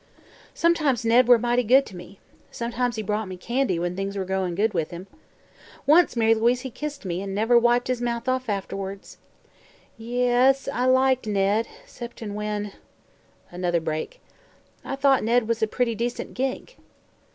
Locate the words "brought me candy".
3.03-3.77